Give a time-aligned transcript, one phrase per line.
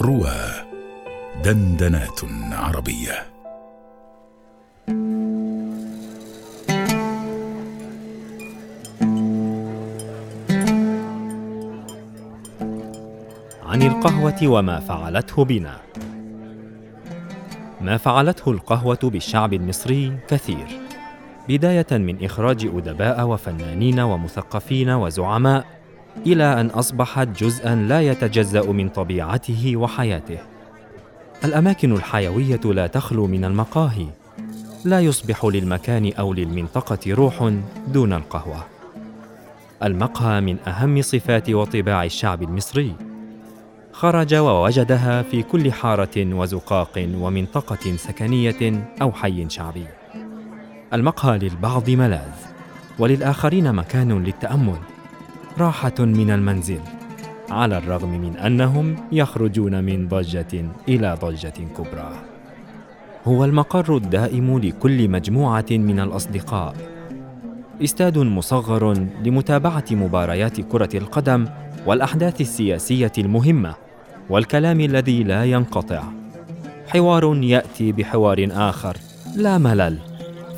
[0.00, 0.36] روى
[1.44, 2.20] دندنات
[2.52, 3.26] عربية.
[13.62, 15.76] عن القهوة وما فعلته بنا.
[17.80, 20.66] ما فعلته القهوة بالشعب المصري كثير.
[21.48, 25.75] بداية من إخراج أدباء وفنانين ومثقفين وزعماء
[26.26, 30.38] إلى أن اصبحت جزءا لا يتجزأ من طبيعته وحياته.
[31.44, 34.06] الأماكن الحيوية لا تخلو من المقاهي.
[34.84, 37.52] لا يصبح للمكان أو للمنطقة روح
[37.88, 38.64] دون القهوة.
[39.82, 42.94] المقهى من أهم صفات وطباع الشعب المصري.
[43.92, 49.86] خرج ووجدها في كل حارة وزقاق ومنطقة سكنية أو حي شعبي.
[50.92, 52.34] المقهى للبعض ملاذ
[52.98, 54.78] وللآخرين مكان للتأمل.
[55.58, 56.80] راحة من المنزل
[57.50, 62.12] على الرغم من أنهم يخرجون من ضجة إلى ضجة كبرى.
[63.24, 66.74] هو المقر الدائم لكل مجموعة من الأصدقاء.
[67.84, 68.92] استاد مصغر
[69.24, 71.46] لمتابعة مباريات كرة القدم
[71.86, 73.74] والأحداث السياسية المهمة
[74.30, 76.02] والكلام الذي لا ينقطع.
[76.88, 78.96] حوار يأتي بحوار آخر
[79.36, 79.98] لا ملل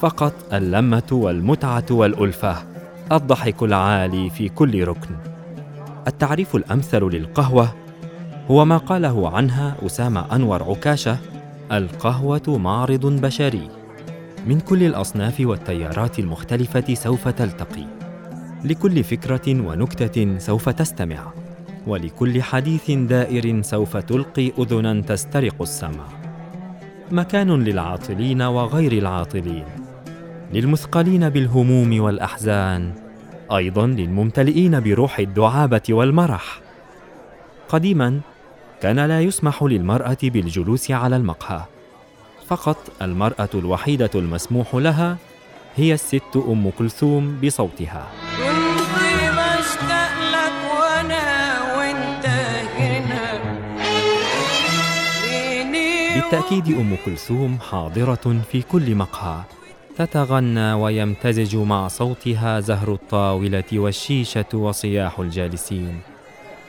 [0.00, 2.75] فقط اللمة والمتعة والألفة.
[3.12, 5.16] الضحك العالي في كل ركن.
[6.06, 7.74] التعريف الأمثل للقهوة
[8.50, 11.18] هو ما قاله عنها أسامة أنور عكاشة
[11.72, 13.68] القهوة معرض بشري
[14.46, 17.84] من كل الأصناف والتيارات المختلفة سوف تلتقي.
[18.64, 21.32] لكل فكرة ونكتة سوف تستمع
[21.86, 26.06] ولكل حديث دائر سوف تلقي أذنا تسترق السمع.
[27.10, 29.85] مكان للعاطلين وغير العاطلين.
[30.52, 32.92] للمثقلين بالهموم والأحزان
[33.52, 36.60] أيضا للممتلئين بروح الدعابة والمرح.
[37.68, 38.20] قديما
[38.82, 41.62] كان لا يسمح للمرأة بالجلوس على المقهى
[42.46, 45.16] فقط المرأة الوحيدة المسموح لها
[45.76, 48.06] هي الست أم كلثوم بصوتها.
[56.14, 59.55] بالتأكيد أم كلثوم حاضرة في كل مقهى.
[59.96, 66.00] تتغنى ويمتزج مع صوتها زهر الطاولة والشيشة وصياح الجالسين.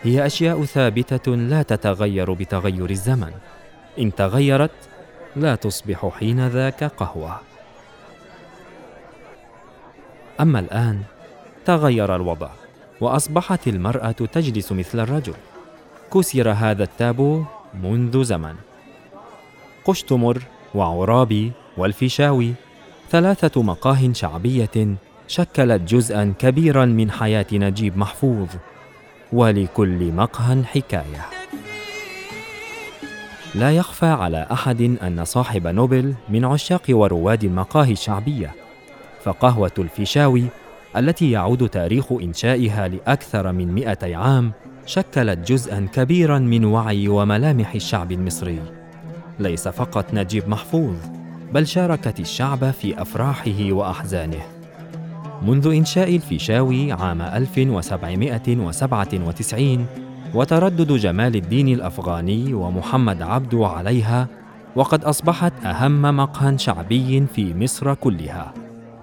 [0.03, 3.31] هي أشياء ثابتة لا تتغير بتغير الزمن.
[3.99, 4.71] إن تغيرت
[5.35, 7.39] لا تصبح حين ذاك قهوة.
[10.41, 11.01] أما الآن
[11.65, 12.49] تغير الوضع
[13.01, 15.33] وأصبحت المرأة تجلس مثل الرجل.
[16.13, 17.43] كسر هذا التابو
[17.83, 18.55] منذ زمن.
[19.85, 20.41] قشتمر
[20.75, 22.53] وعرابي والفيشاوي
[23.09, 24.95] ثلاثة مقاه شعبية
[25.27, 28.47] شكلت جزءا كبيرا من حياة نجيب محفوظ
[29.33, 31.25] ولكل مقهى حكاية.
[33.55, 38.55] لا يخفى على أحد أن صاحب نوبل من عشاق ورواد المقاهي الشعبية
[39.23, 40.45] فقهوة الفيشاوي
[40.97, 44.51] التي يعود تاريخ إنشائها لأكثر من مئتي عام
[44.85, 48.61] شكلت جزءا كبيرا من وعي وملامح الشعب المصري.
[49.39, 51.16] ليس فقط نجيب محفوظ
[51.53, 54.41] بل شاركت الشعب في أفراحه وأحزانه.
[55.41, 59.85] منذ إنشاء الفيشاوي عام 1797
[60.33, 64.27] وتردد جمال الدين الأفغاني ومحمد عبدو عليها
[64.75, 68.53] وقد أصبحت أهم مقهى شعبي في مصر كلها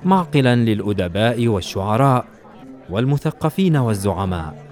[0.05, 2.25] معقلا للأدباء والشعراء
[2.91, 4.65] والمثقفين والزعماء.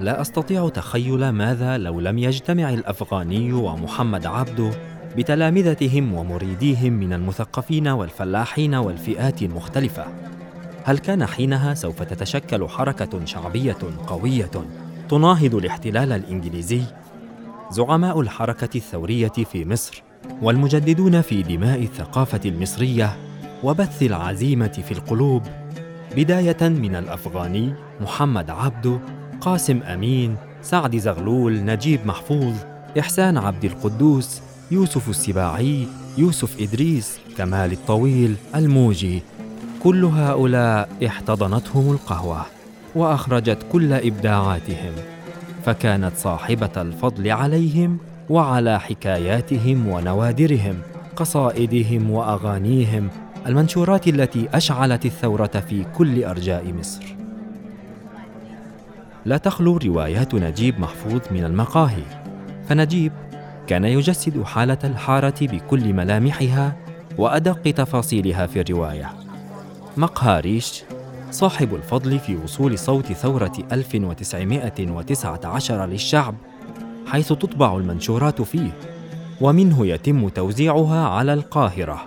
[0.00, 4.70] لا أستطيع تخيل ماذا لو لم يجتمع الأفغاني ومحمد عبدو
[5.16, 10.06] بتلامذتهم ومريديهم من المثقفين والفلاحين والفئات المختلفه
[10.84, 14.50] هل كان حينها سوف تتشكل حركة شعبية قوية
[15.08, 16.82] تناهض الاحتلال الإنجليزي؟
[17.70, 20.02] زعماء الحركة الثورية في مصر
[20.42, 23.16] والمجددون في دماء الثقافة المصرية
[23.64, 25.42] وبث العزيمة في القلوب
[26.16, 28.98] بداية من الأفغاني محمد عبده
[29.40, 32.54] قاسم أمين سعد زغلول نجيب محفوظ
[32.98, 34.40] إحسان عبد القدوس
[34.70, 35.86] يوسف السباعي
[36.18, 39.22] يوسف إدريس كمال الطويل الموجي.
[39.82, 42.46] كل هؤلاء احتضنتهم القهوة
[42.94, 44.92] وأخرجت كل إبداعاتهم
[45.64, 47.98] فكانت صاحبة الفضل عليهم
[48.30, 50.78] وعلى حكاياتهم ونوادرهم
[51.16, 53.08] قصائدهم وأغانيهم
[53.46, 57.04] المنشورات التي أشعلت الثورة في كل أرجاء مصر.
[59.24, 62.02] لا تخلو روايات نجيب محفوظ من المقاهي.
[62.68, 63.12] فنجيب
[63.66, 66.76] كان يجسد حالة الحارة بكل ملامحها
[67.18, 69.12] وأدق تفاصيلها في الرواية.
[69.96, 70.84] مقهى ريش
[71.30, 76.34] صاحب الفضل في وصول صوت ثورة 1919 للشعب
[77.06, 78.70] حيث تطبع المنشورات فيه
[79.40, 82.02] ومنه يتم توزيعها على القاهرة.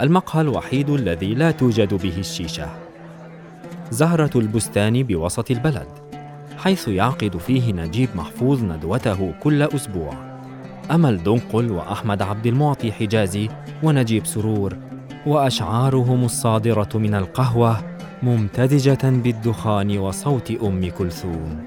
[0.00, 2.68] المقهى الوحيد الذي لا توجد به الشيشة.
[3.90, 5.88] زهرة البستان بوسط البلد
[6.58, 10.31] حيث يعقد فيه نجيب محفوظ ندوته كل أسبوع.
[10.90, 13.48] أمل دنقل وأحمد عبد المعطي حجازي
[13.82, 14.76] ونجيب سرور
[15.26, 17.78] وأشعارهم الصادرة من القهوة
[18.22, 21.66] ممتزجة بالدخان وصوت أم كلثوم.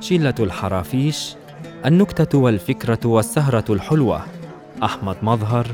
[0.00, 1.34] شلة الحرافيش
[1.86, 4.22] النكتة والفكرة والسهرة الحلوة
[4.82, 5.66] أحمد مظهر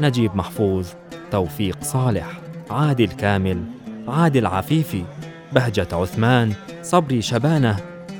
[0.00, 0.88] نجيب محفوظ
[1.30, 2.40] توفيق صالح
[2.70, 3.64] عادل كامل
[4.08, 5.04] عادل عفيفي
[5.52, 6.52] بهجة عثمان
[6.82, 7.76] صبري شبانة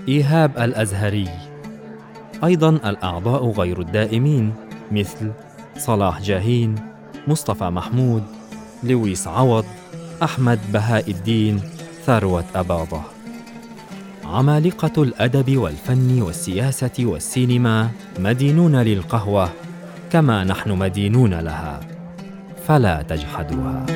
[0.08, 1.48] إيهاب الأزهري.
[2.44, 4.55] أيضا الأعضاء غير الدائمين
[4.93, 5.32] مثل
[5.79, 6.75] صلاح جاهين
[7.29, 8.23] مصطفى محمود
[8.82, 9.64] لويس عوض
[10.23, 11.61] أحمد بهاء الدين
[12.06, 13.00] ثروة أباضة
[14.25, 19.50] عمالقة الأدب والفن والسياسة والسينما مدينون للقهوة
[20.11, 21.81] كما نحن مدينون لها
[22.67, 23.87] فلا تجحدوها.